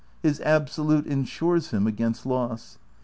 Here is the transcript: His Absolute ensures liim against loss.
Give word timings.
His 0.23 0.41
Absolute 0.43 1.05
ensures 1.05 1.67
liim 1.71 1.85
against 1.85 2.25
loss. 2.25 2.79